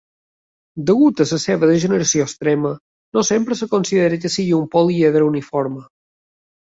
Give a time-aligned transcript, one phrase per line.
[0.89, 2.71] Degut a la seva degeneració extrema,
[3.17, 5.83] no sempre es considera que sigui un políedre uniforme.